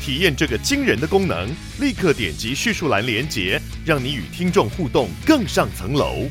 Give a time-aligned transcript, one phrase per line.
[0.00, 1.48] 体验这个惊人的功能，
[1.80, 6.28] 立刻点击叙述栏连接，让你与听众互动更上层楼。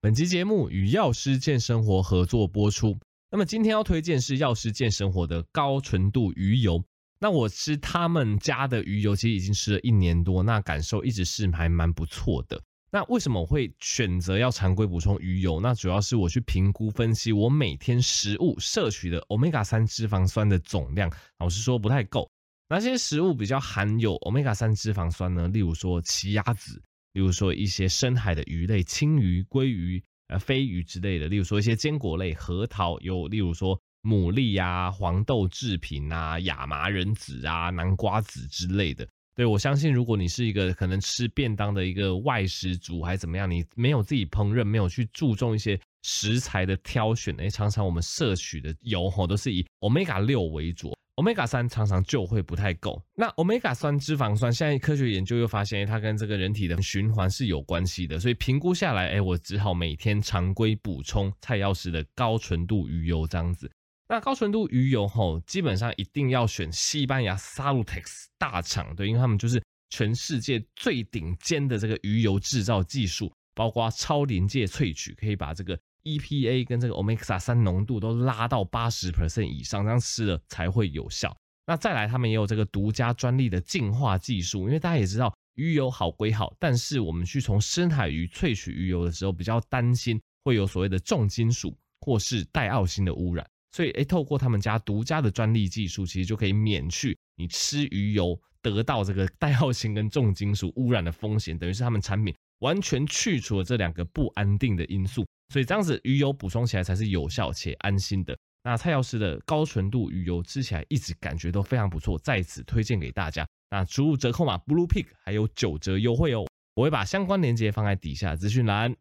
[0.00, 2.96] 本期节目与药师健生活合作播出。
[3.30, 6.82] 那么今天要推荐是药师健生活的高纯度鱼油。
[7.18, 12.60] 那我吃他们家的鱼油，其实已经吃了一年多，那感受一直是还蛮不错的。
[12.94, 15.58] 那为什么我会选择要常规补充鱼油？
[15.60, 22.30] 那主要是我去评估分析我每天食物摄取的 Omega 三脂肪酸的总量，老实说不太够。
[22.68, 25.48] 哪些食物比较含有 Omega 三脂肪酸呢？
[25.48, 26.82] 例如说奇亚籽。
[27.14, 39.06] 例如说一些深海的鱼类，青鱼、鲑鱼、呃飞鱼之类的；例如说一些坚果类，核桃；有例如说牡蛎啊、黄豆制品啊、亚麻仁籽啊、南瓜籽之类的。
[39.34, 50.92] 对，我相信，如果你是一个可能吃便当的一个外食族，还是怎么样，你没有自己烹饪，没有去注重一些食材的挑选，诶，常常我们摄取的油吼都是以 Omega 六为主。
[51.16, 53.00] Omega 三常常就会不太够。
[53.14, 58.18] 那 Omega 三脂肪酸，现在科学研究又发现，它跟这个人体的循环是有关系的。
[58.18, 63.70] 所以评估下来，哎，我只好每天常规补充蔡药师的高纯度鱼油这样子。
[64.08, 75.78] 那高纯度鱼油吼，基本上一定要选西班牙 Salutex 大厂，对，因为他们就是全世界最顶尖的这个鱼油制造技术，包括超临界萃取，可以把这个。
[76.04, 81.32] EPA 跟这个 Omega 三浓度都拉到八十 percent 以上，这样吃了才会有效。
[81.64, 93.48] 那再来，他们也有这个独家专利的净化技术，因为大家也知道鱼油好归好，但是我们去从深海鱼萃取鱼油的时候，比较担心会有所谓的重金属或是带奥辛的污染。
[93.72, 105.26] 所以，哎，透过他们家独家的专利技术，其实就可以免去你吃鱼油得到这个戴奥辛跟重金属污染的风险，等于是他们产品完全去除了这两个不安定的因素。
[105.52, 108.36] 所以这样子鱼油补充起来才是有效且安心的。
[108.62, 113.46] 那蔡药师的高纯度鱼油吃起来一直感觉都非常不错，在此推荐给大家。
[113.70, 116.46] 那输入折扣码 bluepig 还有九折优惠哦。
[116.74, 118.94] 我会把相关链接放在底下资讯栏。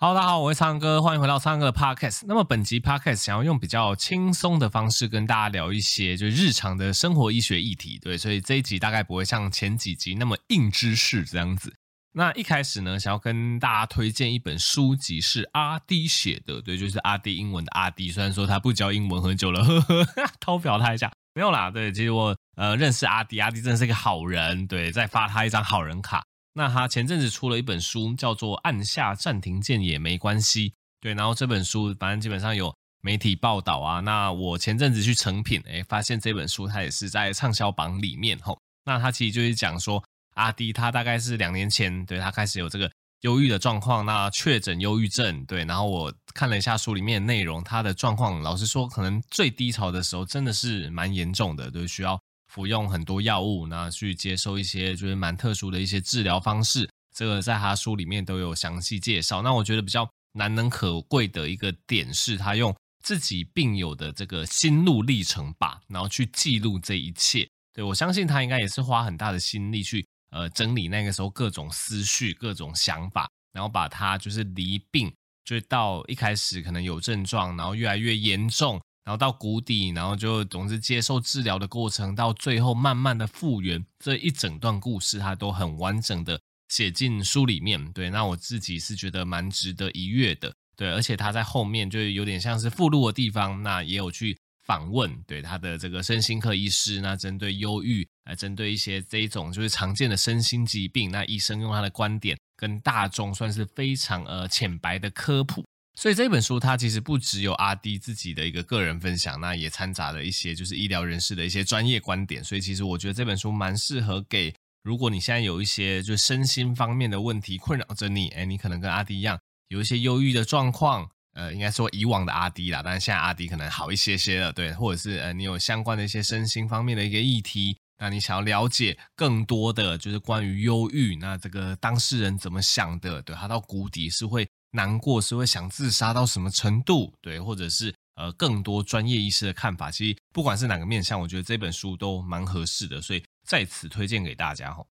[0.00, 2.20] Hello，大家好，我是苍哥，欢迎回到苍蓝鸽的 Podcast。
[2.28, 11.74] 那么本集 Podcast 想要用比较轻松的方式跟大家聊一些就日常的生活医学议题，对，所以这一集大概不会像前几集那么硬知识这样子。
[12.12, 18.12] 那一开始呢，想要跟大家推荐一本书籍，是阿滴写的，对，就是阿滴英文的阿滴。
[18.12, 20.06] 虽然说他不教英文很久了，呵呵，
[20.38, 21.72] 偷表态一下，没有啦。
[21.72, 26.22] 对，其实我呃认识阿滴，阿滴真的是一个好人，对，再发他一张好人卡。
[26.58, 30.70] 那他前阵子出了一本书，叫做《按下暂停键也没关系》，
[31.00, 34.00] 对，然后这本书反正基本上有媒体报道啊。
[34.00, 38.60] 那我前阵子去成品，哎，发现这本书它也是在畅销榜里面吼。
[38.84, 40.04] 那他其实就是讲说。
[40.34, 42.88] 阿迪他大概是两年前，对，他开始有这个
[43.22, 52.16] 忧郁的状况，那确诊忧郁症，对，然后我看了一下书里面的内容，他的状况，老实说，可能最低潮的时候真的是蛮严重的，对，需要
[52.48, 59.40] 服用很多药物，那去接受一些就是蛮特殊的一些治疗方式，这个在他书里面都有详细介绍。
[59.42, 67.48] 那我觉得比较难能可贵的一个点是，他用自己病友的这个心路历程吧，然后去记录这一切。
[67.72, 70.04] 对，我相信他应该也是花很大的心力去。
[70.30, 75.10] 呃，整理那个时候各种思绪、各种想法，然后把它就是离病，
[75.42, 86.38] 就到一开始可能有症状，然后越来越严重，然后到谷底，然后就总是接受治疗的过程，到最后慢慢的复原，这一整段故事他都很完整的
[86.68, 87.90] 写进书里面。
[87.94, 90.52] 对，那我自己是觉得蛮值得一阅的。
[90.76, 94.36] 对，而且他在后面就有点像是附录的地方，那也有去。
[94.68, 105.64] 访问对他的这个身心科医师，那针对忧郁，来针对一些这一种就是常见的身心疾病，那医生用他的观点跟大众算是非常呃浅白的科普。
[105.98, 112.42] 所以这本书它其实不只有阿迪自己的一个个人分享，那也掺杂了一些就是医疗人士的一些专业观点。
[112.44, 114.54] 所以其实我觉得这本书蛮适合给
[114.84, 119.36] 如果你现在有一些就是身心方面的问题困扰着你，诶，你可能跟阿迪一样
[119.70, 121.10] 有一些忧郁的状况。
[121.34, 133.20] 呃，应该说以往的阿迪啦，但是现在阿迪可能好一些些了，对，或者是呃，你有相关的一些身心方面的一个议题，那你想要了解更多的就是关于忧郁，那这个当事人怎么想的？
[133.22, 137.12] 对，他到谷底是会难过，是会想自杀到什么程度？
[137.20, 139.90] 对，或者是呃更多专业医师的看法。
[139.90, 144.86] 其实不管是哪个面向，我觉得这本书都蛮合适的，所以在此推荐给大家吼。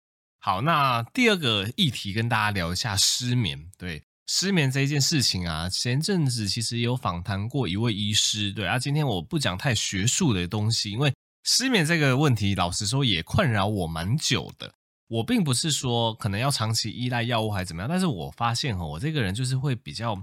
[0.40, 3.70] 好，那第二个议题跟大家聊一下失眠。
[3.78, 8.52] 对，失眠这一件事情啊，前阵子其实有访谈过一位医师。
[8.52, 11.14] 对啊，今天我不讲太学术的东西，因为
[11.44, 14.74] 失眠这个问题，老实说也困扰我蛮久的。
[15.12, 20.16] 我并不是说可能要长期依赖药物还是怎么样，但是我发现哈，我这个人就是会比较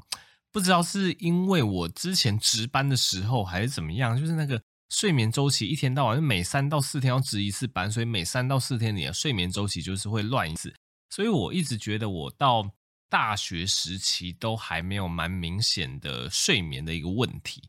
[0.51, 4.59] 不知道是因为我之前值班的时候还是怎么样，就是那个
[4.89, 10.73] 睡眠周期一天到晚就每三到四天要值一次班，所以每三到四天你的睡眠周期就是会乱一次，
[11.11, 12.67] 所以我一直觉得我到
[13.09, 17.61] 大学时期都还没有蛮明显的睡眠的一个问题。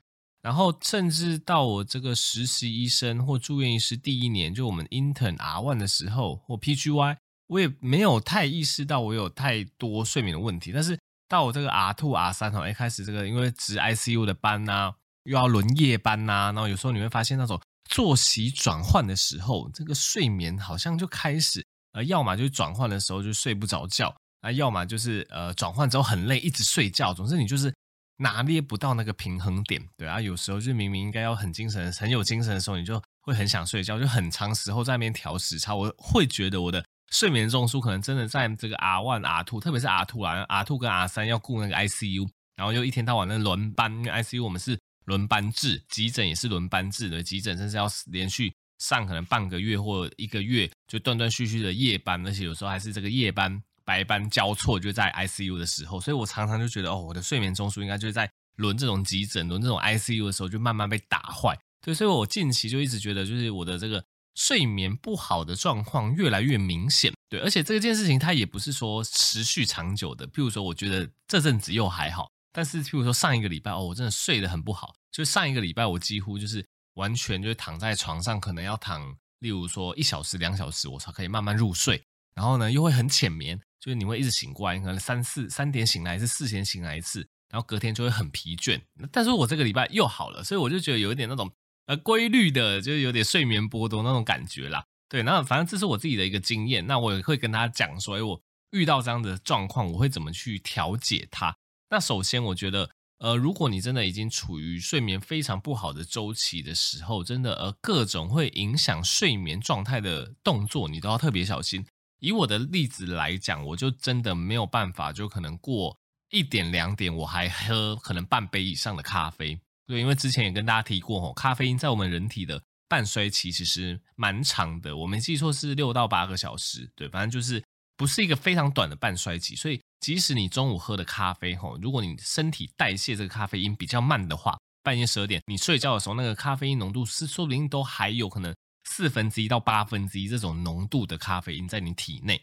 [0.42, 7.16] 然后甚至到我这个实习医生或住院医师第一年，就我们 intern R1 的时候或 PGY，
[7.48, 10.72] 我也没有太意识到我有太多睡眠的问题。
[10.72, 10.98] 但是
[11.28, 14.94] 到我这个 R2、R3 哈，一开始这个因为值 ICU 的班呐、
[15.24, 17.60] 又要轮夜班呐、然后有时候你会发现那种
[17.90, 27.12] 作息转换的时候，这个睡眠好像就开始呃，要么就是转换的时候就睡不着觉，啊，要么就是呃转换之后很累，一直睡觉。
[27.12, 27.70] 总之你就是。
[28.20, 35.74] 拿捏不到那个平衡点，对啊，有时候就明明应该要很精神、很有精神的时候，你就会很想睡觉，就很长时候在那边调时差。
[35.74, 53.62] 我会觉得我的睡眠中枢可能真的在这个 R one、R two，特别是 R two 啊，R two 跟 R 三要顾那个 ICU，然后又一天到晚的轮班，因为 ICU 我们是轮班制，急诊也是轮班制的，急诊甚至要连续上可能半个月或一个月，就断断续续的夜班，而且有时候还是这个夜班。
[53.90, 61.58] 白班交错就在 ICU 的时候，所以我常常就觉得，哦，我的睡眠中枢应该就是在轮这种急诊、轮这种 ICU 的时候，就慢慢被打坏。
[61.82, 64.04] 对，所以我近期就一直觉得，就是我的这个
[64.36, 67.12] 睡眠不好的状况越来越明显。
[67.28, 70.24] 对，而且这件事情它也不是说持续长久的。
[70.28, 74.94] 譬如说，我觉得这阵子又还好，但是譬如说上一个礼拜，哦，我真的睡得很不好。
[75.10, 76.64] 就上一个礼拜，我几乎就是
[76.94, 82.00] 完全就是躺在床上，可能要躺，例如说一小时、两小时，我才可以慢慢入睡。
[82.32, 83.60] 然后呢，又会很浅眠。
[83.80, 88.80] 就是你会一直醒过来，可能三四三点醒来一次，四点醒来一次，然后隔天就会很疲倦。
[89.10, 91.50] 但是我这个礼拜又好了，所以我就觉得有一点那种
[91.86, 94.84] 呃规律的，就是有点睡眠波动那种感觉啦。
[95.08, 98.40] 对，那反正这是我自己的一个经验，那我也会跟大家讲说，哎，我
[98.70, 101.56] 遇到这样的状况，我会怎么去调节它。
[101.88, 102.88] 那首先，我觉得，
[103.18, 111.84] 呃，如果你真的已经处于睡眠非常不好的周期的时候，真的呃各种会影响睡眠状态的动作，你都要特别小心。
[112.20, 115.96] 以我的例子来讲，我就真的没有办法，就可能过
[116.30, 119.58] 一点两点，我还喝可能半杯以上的咖啡。
[119.86, 126.88] 对，因为之前也跟大家提过吼，咖啡因在我们人体的半衰期其实蛮长的，我没记错是六到八个小时。
[126.94, 127.62] 对，反正就是
[127.96, 129.56] 不是一个非常短的半衰期。
[129.56, 138.54] 所以即使你中午喝的咖啡吼，如果你身体代谢这个咖啡因比较慢的话，半夜十二点你睡觉的时候，那个咖啡因浓度是说不定都还有可能。
[138.90, 142.42] 四分之一到八分之一这种浓度的咖啡因在你体内，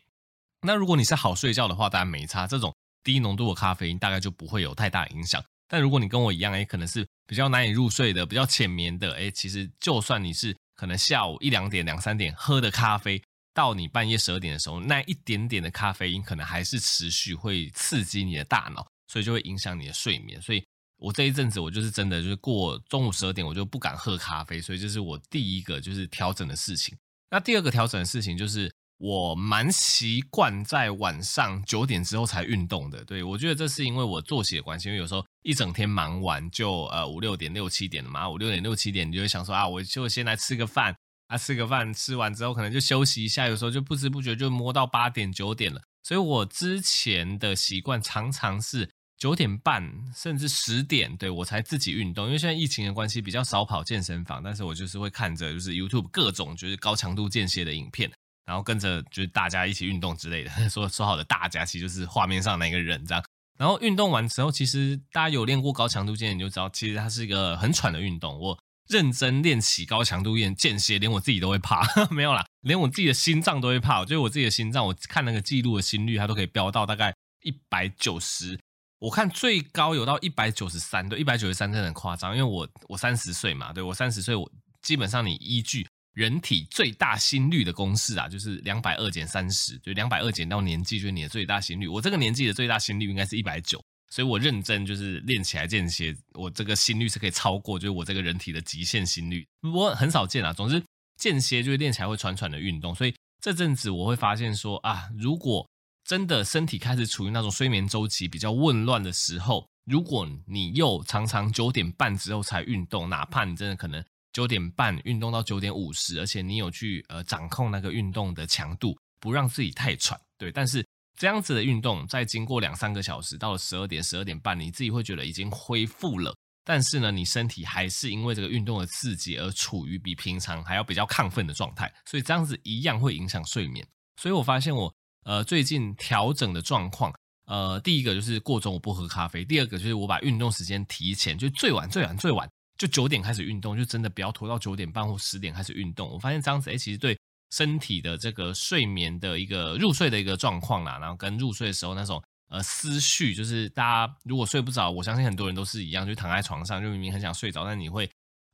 [0.62, 2.48] 那如果你是好睡觉的话，当然没差。
[2.48, 2.74] 这种
[3.04, 5.44] 低浓度的咖啡因大概就不会有太大影响。
[5.68, 13.22] 但如果你跟我一样，哎，可能是比较难以入睡的、比较浅眠的，哎，其实就算你是可能下午一两点、两三点喝的咖啡，
[13.54, 20.42] 到你半夜十二点的时候，那一点点的咖啡因可能还是持续会刺激你的大脑，所以就会影响你的睡眠。
[20.42, 20.64] 所以。
[20.98, 26.98] 我这一阵子，我就是真的就是过中午十二点，我就不敢喝咖啡，所以这是我第一个就是调整的事情。
[27.30, 33.06] 那第二个调整的事情就是，我蛮习惯在晚上九点之后才运动的。
[33.06, 40.96] 对，我觉得这是因为我作息的关系，因为有时候一整天忙完就呃五六点六七点了嘛，五六点六七点你就会想说啊，我就先来吃个饭
[41.28, 45.80] 啊，吃个饭吃完之后可能就休息一下，有时候就不知不觉就摸到八点九点了。
[46.02, 48.90] 所以我之前的习惯常常是。
[49.18, 58.12] 九点半甚至十点，对，我才自己运动，因为现在疫情的关系比较少跑健身房，但是我就是会看着就是 YouTube 各种就是高强度间歇的影片，
[58.46, 60.52] 然后跟着就是大家一起运动之类的。
[60.70, 63.24] 说说好的大家，其实就是画面上那个人这样。
[63.58, 68.40] 然后运动完之后，其实大家有练过高强度间歇，你就知道其实它是一个很喘的运动。
[68.40, 71.82] 我认真练起高强度间间歇，连我自己都会怕，
[72.14, 74.00] 没有啦，连我自己的心脏都会怕。
[74.00, 78.60] 我觉得我自己的心脏，我看那个记录的心率，它都可以飙到大概一百九十。
[79.00, 82.36] 我看最高有到一百九十三，对，一百九十三真的很夸张。
[82.36, 84.52] 因为我我三十岁嘛，对，我三十岁，我
[84.82, 91.88] 基本上你依据人体最大心率的公式啊，就是两百二减三十，就两百二减到年纪就是你的最大心率。
[91.88, 99.46] 我这个年纪的最大心率应该是一百九，所以我认真就是练起来间歇，我这个心率是可以超过，就是我这个人体的极限心率。
[99.62, 100.82] 不过很少见啊，总之
[101.20, 102.96] 间歇就是练起来会喘喘的运动。
[102.96, 105.70] 所以这阵子我会发现说啊，如果
[106.08, 120.82] 真的身体开始处于那种睡眠周期比较紊乱的时候，如果你又常常九点半之后才运动，哪怕你真的可能九点半运动到九点五十，而且你有去呃掌控那个运动的强度，不让自己太喘，对，但是
[121.20, 126.34] 这样子的运动，在经过两三个小时，到了十二点、十二点半，你自己会觉得已经恢复了。
[126.64, 133.86] 但是呢，你身体还是因为这个运动的刺激而处于比平常还要比较亢奋的状态，所以这样子一样会影响睡眠。
[134.16, 134.94] 所以我发现我
[135.28, 137.14] 呃最近调整的状况，
[137.46, 146.10] 呃第一个就是过中午不喝咖啡，第二个就是我把运动时间提前，就最晚最晚最晚就九点开始运动，就真的不要拖到九点半或十点开始运动。
[146.10, 147.20] 我发现这样子，哎，其实对
[147.52, 152.24] 身体的这个睡眠的一个入睡的一个状况啦，然后跟入睡的时候那种。
[152.50, 158.10] 呃，思绪就是大家如果睡不着，我相信很多人都是一样，就躺在床上，就明明很想睡着，但你会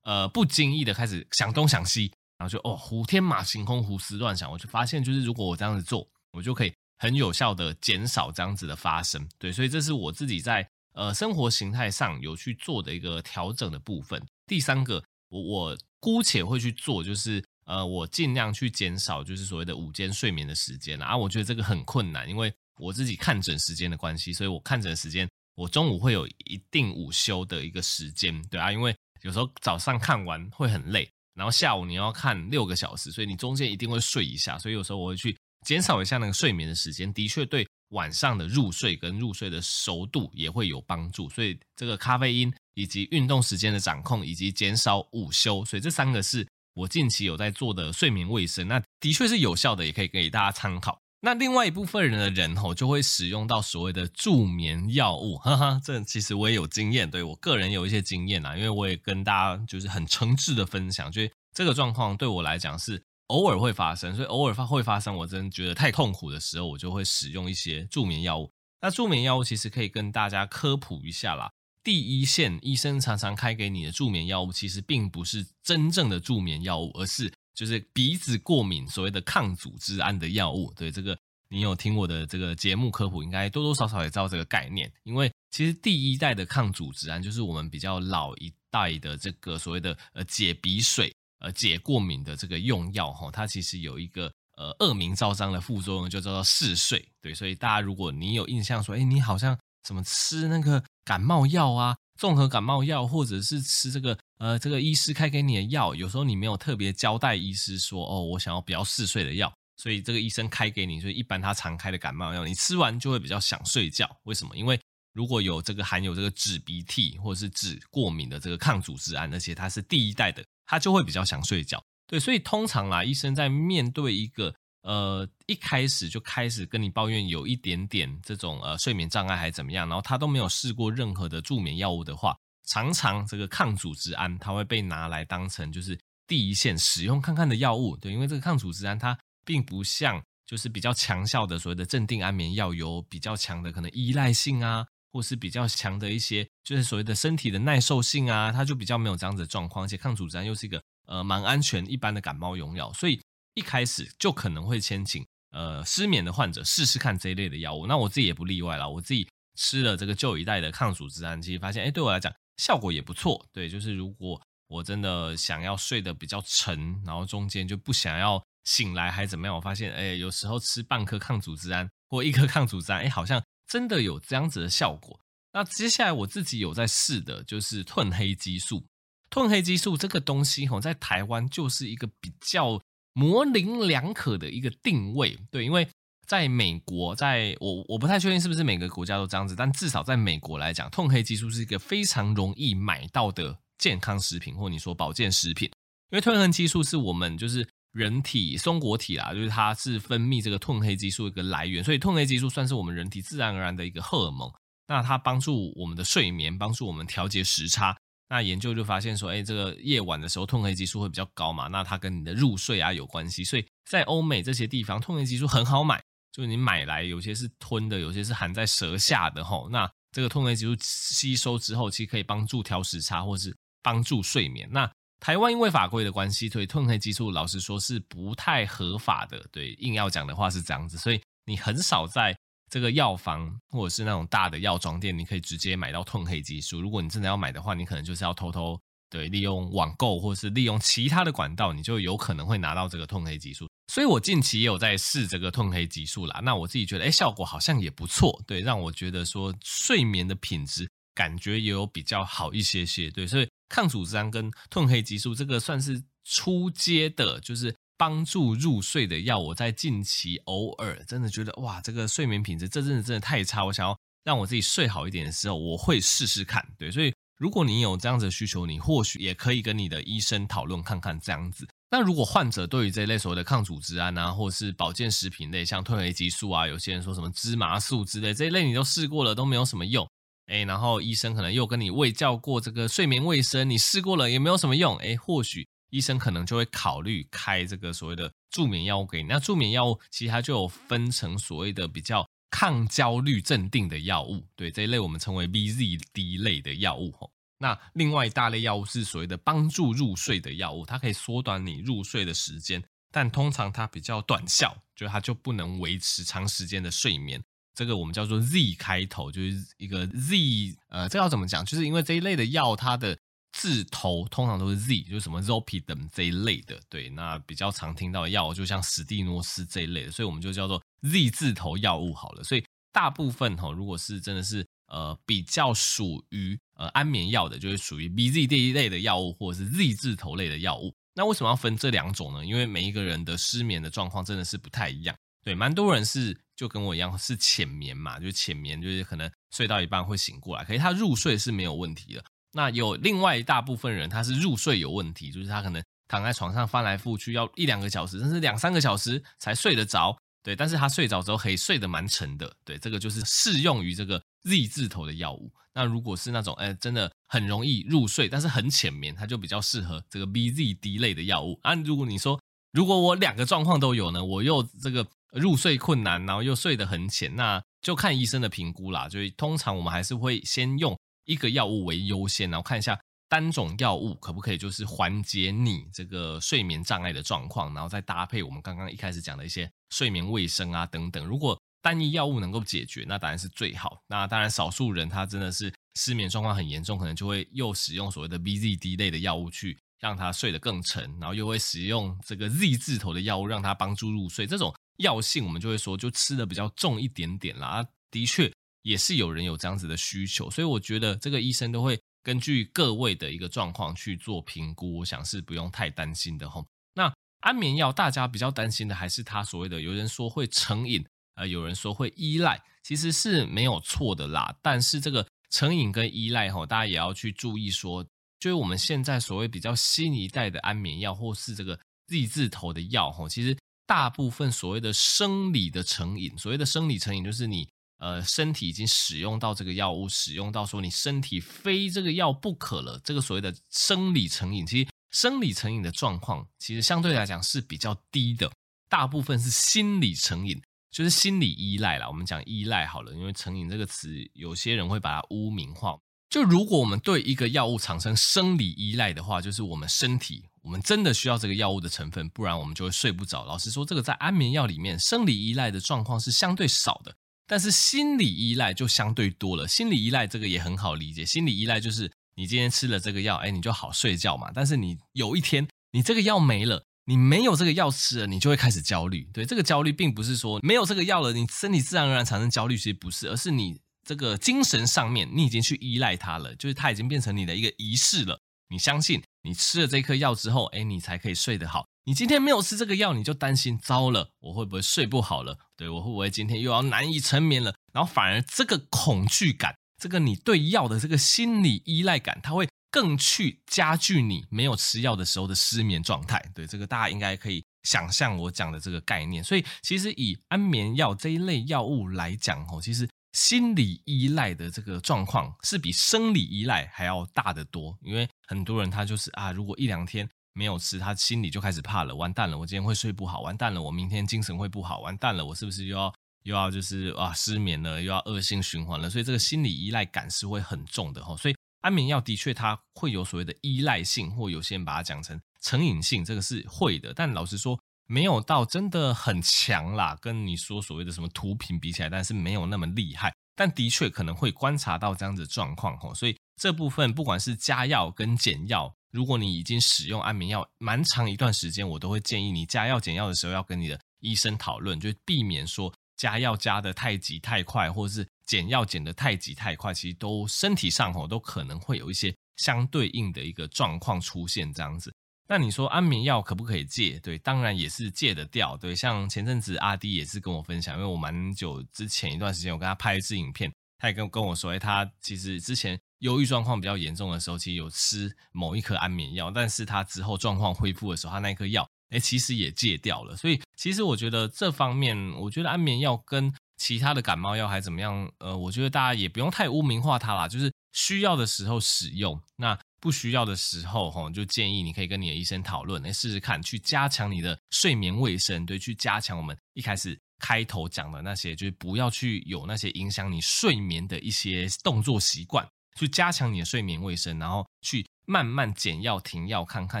[0.04, 4.50] 呃不经意的开始想东想西，然后就哦胡天马行空、胡思乱想。
[4.50, 9.26] 我就发现，就是如果我这样子做，我就可以很有效的减少这样子的发生。
[9.38, 14.22] 对，所以这是我自己在呃生活形态上有去做的一个调整的部分。
[14.46, 22.52] 第三个，我我姑且会去做，就是呃我尽量去减少就是所谓的午间睡眠的时间啊，我觉得这个很困难，因为。
[22.78, 50.98] 我自己看诊时间的关系，所以我看诊时间，我中午会有一定午休的一个时间，对啊，因为有时候早上看完会很累，然后下午你要看六个小时，所以你中间一定会睡一下，所以有时候我会去减少一下那个睡眠的时间，的确对晚上的入睡跟入睡的熟度也会有帮助，所以这个咖啡因以及运动时间的掌控以及减少午休，所以这三个是我近期有在做的睡眠卫生，那的确是有效的，也可以给大家参考。
[51.24, 61.22] 那另外一部分人的人吼，就会使用到所谓的助眠药物，哈哈，这其实我也有经验，对，我个人有一些经验啊，因为我也跟大家就是很诚挚的分享，就
[61.54, 63.00] 这个状况对我来讲是
[63.32, 68.50] 偶尔会发生，所以偶尔发会发生，我真的觉得太痛苦的时候，我就会使用一些助眠药物。
[68.80, 71.50] 那助眠药物其实可以跟大家科普一下啦，
[71.82, 77.32] 第一线医生常常开给你的助眠药物，其实并不是真正的助眠药物，而是。
[77.54, 81.14] 就是鼻子过敏，所谓的抗组织胺的药物，对这个
[81.50, 84.90] 你有听我的这个节目科普，应该多多少少也知道这个概念。
[85.02, 97.06] 因为其实第一代的抗组织胺，就是我们比较老一代的这个所谓的呃解鼻水、呃解过敏的这个用药哈，它其实有一个呃恶名昭彰的副作用，就叫做嗜睡。
[97.20, 101.96] 对，所以大家如果你有印象说，哎，你好像怎么吃那个感冒药啊？
[102.18, 114.08] 综合感冒药，或者是吃这个呃，这个医师开给你的药，有时候你没有特别交代医师说，哦，我想要比较嗜睡的药，所以这个医生开给你，所以一般他常开的感冒药，你吃完就会比较想睡觉。
[114.24, 114.54] 为什么？
[114.56, 114.78] 因为
[115.14, 121.82] 如果有这个含有这个止鼻涕或者是止过敏的这个抗组织胺，而且它是第一代的，他就会比较想睡觉。
[122.06, 153.20] 对，所以通常啦，医生在面对一个呃，一开始就开始跟你抱怨有一点点这种呃睡眠障碍还是怎么样，然后他都没有试过任何的助眠药物的话，常常这个抗组织胺它会被拿来当成就是第一线使用看看的药物，对，因为这个抗组织胺它并不像就是比较强效的所谓的镇定安眠药有比较强的可能依赖性啊，或是比较强的一些就是所谓的身体的耐受性啊，它就比较没有这样子的状况，而且抗组织胺又是一个呃蛮安全一般的感冒用药，所以。
[153.54, 158.88] 一开始就可能会先请呃失眠的患者试试看这一类的药物，那我自己也不例外啦。
[158.88, 163.46] 我自己吃了这个旧一代的抗组织胺，其实发现，哎，对我来讲效果也不错。
[163.52, 175.18] 对，就是如果我真的想要睡得比较沉，然后中间就不想要醒来还怎么样，我发现，哎，有时候吃半颗抗组织胺或一颗抗组织胺，哎，好像真的有这样子的效果。
[175.52, 178.84] 那接下来我自己有在试的就是褪黑激素。
[179.30, 182.80] 褪黑激素这个东西吼，在台湾就是一个比较。
[183.14, 185.86] 模棱两可的一个定位，对，因为
[186.26, 195.70] 在美国，在我我不太确定是不是每个国家都这样子，但至少在美国来讲，褪黑激素是一个非常容易买到的健康食品，或你说保健食品，
[196.08, 204.50] 因为褪黑激素是我们就是人体松果体啦，就是它是分泌这个褪黑激素一个来源，所以褪黑激素算是我们人体自然而然的一个荷尔蒙，
[204.88, 207.96] 那它帮助我们的睡眠，帮助我们调节时差。
[208.30, 213.44] 那研究就发现说，哎，这个夜晚的时候褪黑激素会比较高嘛，那它跟你的入睡啊有关系。
[213.44, 219.68] 所以在欧美这些地方，褪黑激素很好买，就是你买来有些是吞的，有些是含在舌下的吼。
[219.68, 224.66] 那这个褪黑激素吸收之后，其实可以帮助调时差，或是帮助睡眠。
[224.72, 224.90] 那
[225.22, 229.46] 台湾因为法规的关系，所以褪黑激素老实说是不太合法的。
[229.52, 232.36] 对，硬要讲的话是这样子，所以你很少在。
[232.68, 236.80] 这个药房或者是那种大的药妆店，你可以直接买到褪黑激素。
[236.80, 243.68] 如果你真的要买的话，你可能就是要偷偷对利用网购或者是利用其他的管道，你就有可能会拿到这个褪黑激素。
[243.88, 246.40] 所以我近期也有在试这个褪黑激素啦。
[246.42, 253.10] 那我自己觉得，哎，效果好像也不错，对，让我觉得说睡眠的品质感觉也有比较好一些些。
[253.10, 259.38] 对，所以抗组织胺跟褪黑激素这个算是初阶的，就是帮助入睡的药。
[259.38, 266.62] 我在近期偶尔真的觉得哇，这个睡眠品质这阵子真的太差，我想要让我自己睡好一点的时候，我会试试看。
[266.76, 271.66] 对，所以如果你有这样子的需求，你或许也可以跟你的医生讨论看看这样子。
[271.90, 280.08] 那如果患者对于这一类所谓的抗组织胺啊，或是保健食品类，像褪黑激素啊，有些人说什么芝麻素之类这一类，你都试过了都没有什么用，
[280.46, 289.28] 哎，然后医生可能又跟你喂教过这个睡眠卫生，你试过了也没有什么用，哎，或许医生可能就会考虑开这个所谓的助眠药物给你。
[289.28, 297.30] 那助眠药物其实它就有分成所谓的比较抗焦虑镇定的药物，对，这一类我们称为 BZD 类的药物吼。
[297.58, 307.42] 那另外一大类药物是所谓的帮助入睡的药物，它可以缩短你入睡的时间，但通常它比较短效，就它就不能维持长时间的睡眠。
[307.74, 311.64] 这个我们叫做 Z 开头，就是一个 Z，呃，这要怎么讲？
[311.64, 313.18] 就是因为这一类的药，它的
[313.52, 316.80] 字头通常都是 Z，就是什么 Zopidem 这一类的。
[316.88, 322.44] 对，那比较常听到的药，就像史蒂诺斯这一类的，所以我们就叫做 Z 字头药物好了。
[322.44, 324.66] 所以大部分哈，如果是真的是。
[324.92, 330.92] 呃，比较属于呃安眠药的，就是属于 BZD 一类的药物，或者是 Z 字头类的药物。
[331.14, 332.44] 那为什么要分这两种呢？
[332.44, 335.16] 因为每一个人的失眠的状况真的是不太一样。
[335.42, 342.24] 对，蛮多人是就跟我一样是浅眠嘛，就是浅眠，就是可能睡到一半会醒过来，可是他入睡是没有问题的。
[342.52, 350.16] 那有另外一大部分人，他是入睡有问题，就是他可能躺在床上翻来覆去，要一两个小时，甚至两三个小时才睡得着。
[350.44, 352.52] 对，但是他睡着之后可以睡得蛮沉的。
[352.64, 355.52] 对，这个就是适用于这个 Z 字头的药物。
[355.72, 361.58] 那如果是那种，哎，真的很容易入睡，但是很浅眠，它就比较适合这个 BZD 类的药物。
[361.62, 362.38] 啊，如果你说，
[362.72, 369.08] 如果我两个状况都有呢，我又这个入睡困难，然后又睡得很浅，那就看医生的评估啦。
[369.08, 372.98] 就是通常我们还是会先用一个药物为优先，然后看一下。
[373.28, 381.24] 单种药物可不可以就是缓解你这个睡眠障碍的状况，然后再搭配我们刚刚一开始讲的一些睡眠卫生啊等等。
[381.24, 384.02] 如果单一药物能够解决，那当然是最好。
[384.06, 394.46] 那当然，少数人他真的是失眠状况很严重，可能就会又使用所谓的 BZD 类的药物去让他睡得更沉，然后又会使用这个 Z 字头的药物让他帮助入睡。
[394.46, 397.86] 这种药性我们就会说就吃的比较重一点点啦。
[398.10, 398.52] 的确
[398.82, 402.00] 也是有人有这样子的需求，所以我觉得这个医生都会。
[402.24, 406.64] 根据各位的一个状况去做评估，我想是不用太担心的吼。
[406.94, 414.56] 那安眠药大家比较担心的还是它所谓的，有人说会成瘾，呃，有人说会依赖，其实是没有错的啦。
[414.62, 418.04] 但是这个成瘾跟依赖吼，大家也要去注意说，
[418.38, 421.76] 就是我们现在所谓比较新一代的安眠药，或是这个
[422.06, 423.58] Z 字头的药吼，其实
[423.92, 427.68] 大部分所谓的生理的成瘾，所谓的生理成瘾就是你。
[427.98, 432.98] 呃，身体已经使用到这个药物，使用到说你身体非这个药不可了。
[433.04, 438.50] 这个所谓的生理成瘾，其实生理成瘾的状况，其实相对来讲是比较低的。
[438.88, 442.08] 大部分是心理成瘾，就是心理依赖啦。
[442.08, 445.96] 我们讲依赖好了，因为成瘾这个词，有些人会把它污名化。
[446.28, 453.44] 就如果我们对一个药物产生生理依赖的话，就是我们身体我们真的需要这个药物的成分，不然我们就会睡不着。
[453.44, 457.14] 老实说，这个在安眠药里面，生理依赖的状况是相对少的。
[457.46, 459.66] 但是心理依赖就相对多了。
[459.66, 464.50] 心理依赖这个也很好理解，心理依赖就是你今天吃了这个药，哎，你就好睡觉嘛。
[464.54, 469.28] 但是你有一天你这个药没了，你没有这个药吃了，你就会开始焦虑。
[469.34, 478.40] 对，这个焦虑并不是说没有这个药了，你身体自然而然产生焦虑，其实不是，而是你这个精神上面你已经去依赖它了，就是它已经变成你的一个仪式了。
[478.72, 481.84] 你相信你吃了这颗药之后，哎，你才可以睡得好。
[482.04, 485.58] 你今天没有吃这个药，你就担心糟了，我会不会睡不好了？
[485.76, 487.74] 对，我会不会今天又要难以成眠了？
[487.92, 496.42] 然后反而这个恐惧感，这个你对药的这个心理依赖感，它会更去加剧你没有吃药的时候的失眠状态。
[496.54, 499.44] 对，这个大家应该可以想象我讲的这个概念。
[499.44, 507.98] 所以其实以安眠药这一类药物来讲，哦，其实心理依赖的这个状况是比生理依赖还要大得多。
[508.02, 510.28] 因为很多人他就是啊，如果一两天。
[510.54, 512.14] 没有吃，他心里就开始怕了。
[512.14, 513.40] 完蛋了，我今天会睡不好。
[513.40, 515.00] 完蛋了，我明天精神会不好。
[515.00, 519.08] 完蛋了，我是不是又要又要就是啊失眠了，又要恶性循环了？
[519.08, 521.34] 所以这个心理依赖感是会很重的哈。
[521.38, 527.14] 所以安眠药的确它会有所谓的依赖性，或有些人把它讲成成瘾性，这个是会的。
[527.14, 527.80] 但老实说，
[528.12, 530.14] 没有到真的很强啦。
[530.20, 533.32] 跟你说所谓的什么毒品比起来，但是没有那么厉害。
[533.56, 536.12] 但的确可能会观察到这样子状况吼。
[536.12, 538.94] 所以这部分不管是加药跟减药。
[539.12, 555.14] 如果你已经使用安眠药蛮长一段时间，我都会建议你加药减药的时候要跟你的医生讨论，就避免说加药加得太急太快，或者是减药减得太急太快，其实都身体上吼都可能会有一些相对应的一个状况出现这样子。
[555.52, 557.20] 那你说安眠药可不可以戒？
[557.20, 558.74] 对，当然也是戒得掉。
[558.74, 573.36] 对，像前阵子阿滴也是跟我分享，因为我蛮久之前一段时间，我跟他拍一支影片，他也跟跟我说，哎，他其实之前忧郁状况比较严重的时候，其实有吃某一颗安眠药，但是他之后状况恢复的时候，他那颗药，哎，其实也戒掉了。
[573.36, 578.32] 所以，其实我觉得这方面，我觉得安眠药跟其他的感冒药还怎么样？
[578.38, 582.40] 呃，我觉得大家也不用太污名化它啦，就是需要的时候使用。
[582.56, 600.00] 那不需要的时候，哈，就建议你可以跟你的医生讨论，来试试看，去加强你的睡眠卫生，对，去加强我们一开始开头讲的那些，就是不要去有那些影响你睡眠的一些动作习惯，去加强你的睡眠卫生，然后去慢慢减药停药看看，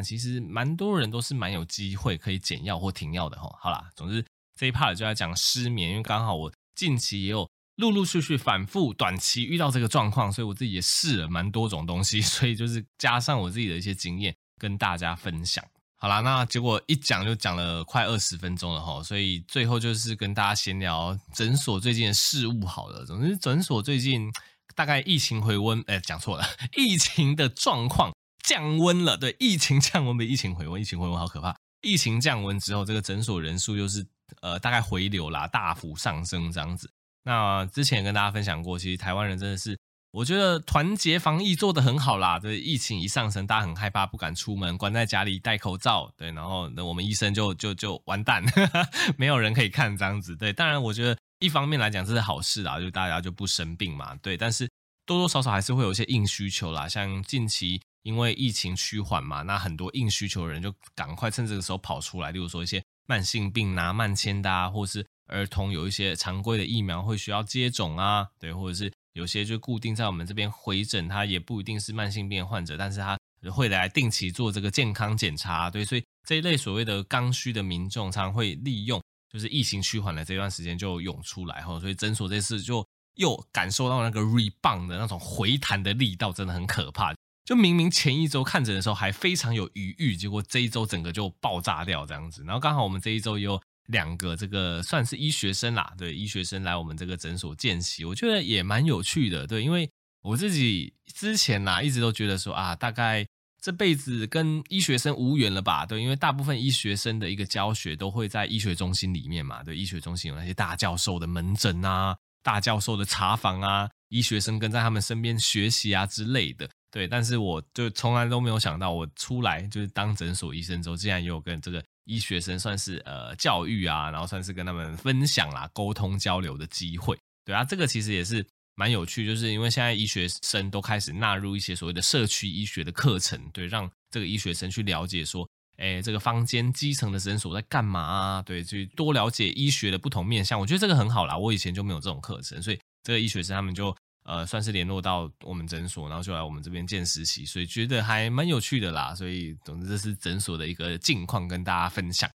[0.00, 3.50] 其实蛮多人都是蛮有机会可以减药或停药的，哈。
[3.60, 4.24] 好啦，总之
[4.56, 7.50] 这一 part 就在讲失眠，因为刚好我近期也有。
[7.76, 15.64] 陆陆续续反复短期遇到这个状况，所以我自己也试了蛮多种东西， 所以就是加上我自己的一些经验跟大家分享。
[15.96, 23.04] 好啦，那结果一讲就讲了快二十分钟了齁，所以最后就是跟大家闲聊诊所最近的事务好了。
[23.06, 24.28] 总之，诊所最近
[24.74, 26.44] 大概疫情回温，哎，讲错了，
[26.76, 28.12] 疫情的状况
[28.44, 29.16] 降温了。
[29.16, 31.56] 对，疫情降温比疫情回温，疫情回温好可怕。
[31.82, 34.04] 疫情降温之后，这个诊所人数又是
[34.40, 36.90] 呃大概回流啦，大幅上升这样子。
[37.24, 39.78] 那之前也跟大家分享过，其实台湾人真的是，
[40.10, 42.38] 我觉得团结防疫做得很好啦。
[42.38, 48.42] 这疫情一上升，大家很害怕，不敢出门，关在家里戴口罩，对，然后那我们医生就就就完蛋，
[49.16, 50.52] 没有人可以看这样子，对。
[50.52, 54.36] 当然，我觉得一方面来讲这是好事啦，就大家就不生病嘛，对。
[54.36, 54.68] 但是
[55.06, 65.06] 多多少少还是会有一些硬需求啦，像近期因为疫情趋缓嘛，那很多硬需求的人就赶快趁这个时候跑出来，例如说一些慢性病啊、慢签的啊，或是。
[65.28, 73.18] 儿童有一些常规的疫苗会需要接种啊，对，或者是有些就固定在我们这边回诊，他也不一定是慢性病患者，但是他
[73.50, 87.14] 会来定期做这个健康检查，对，所以这一类所谓的刚需的民众，常会利用就是疫情趋缓的这段时间就涌出来哈，所以诊所这次就又感受到那个 rebound 的那种回弹的力道，真的很可怕。
[87.44, 93.60] 就明明前一周看诊的时候还非常有余裕，结果这一周整个就爆炸掉这样子，然后刚好我们这一周又。
[93.88, 99.90] 两个这个算是医学生啦，对，医学生来我们这个诊所见习，我觉得也蛮有趣的，对，因为
[100.22, 103.26] 我自己之前呐一直都觉得说啊，大概
[103.60, 121.82] 这辈子跟医学生无缘了吧，对，因为大部分医学生的一个教学都会在医学中心里面嘛，对，医学中心有那些大教授的门诊啊，大教授的查房啊，医学生跟在他们身边学习啊之类的，对，但是我就从来都没有想到，我出来就是当诊所医生之后，竟然也有跟这个。
[122.04, 138.42] 医学生算是呃教育啊，然后算是跟他们分享啦、沟通交流的机会，对啊，这个其实也是蛮有趣，就是因为现在医学生都开始纳入一些所谓的社区医学的课程，对，让这个医学生去了解说，哎，这个坊间基层的诊所在干嘛啊？
[138.42, 141.36] 对，去多了解医学的不同面向，我觉得这个很好啦。
[141.36, 143.94] 我以前就没有这种课程，所以这个医学生他们就。
[144.24, 149.12] 呃，算是联络到我们诊所，然后就来我们这边见实习，所以觉得还蛮有趣的啦。
[149.14, 152.30] 所以总之这是诊所的一个近况跟大家分享。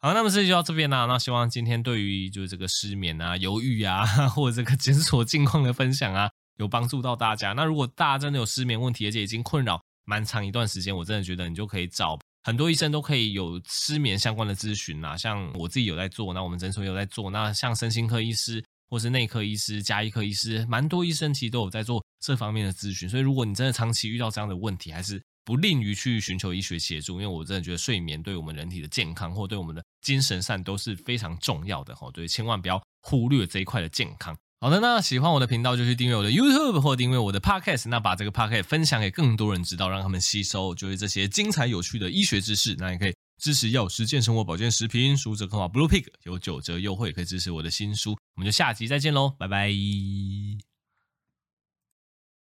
[0.00, 1.04] 好，那么这期就到这边啦。
[1.06, 7.52] 那希望今天对于就是这个失眠啊、忧郁啊， 或者这个诊所近况的分享啊，有帮助到大家。
[7.52, 15.16] 那如果大家真的有失眠问题，而且已经困扰蛮长一段时间，我真的觉得你就可以找很多医生都可以有失眠相关的咨询啦。
[15.16, 18.64] 像我自己有在做，那我们诊所也有在做，那像身心科医师。
[18.90, 23.08] 或是内科医师、加医科医师，蛮多医生其实都有在做这方面的咨询。
[23.08, 32.10] 所以，如果你真的长期遇到这样的问题，还是不吝于去寻求医学协助，因为我真的觉得睡眠对我们人体的健康，或对我们的精神上都是非常重要的哈。
[32.12, 34.36] 对，千万不要忽略这一块的健康。
[34.60, 42.74] 好的，那喜欢我的频道就去订阅我的 YouTube 或订阅我的 Podcast，那把这个 Podcast 分享给更多人知道，让他们吸收就是这些精彩有趣的医学知识。
[42.78, 43.14] 那也可以。
[43.40, 48.14] 支持药师健生活保健食品，输入折扣码 Blue Pig 有九折优惠，可以支持我的新书。
[48.34, 50.69] 我们就下集再见喽拜拜。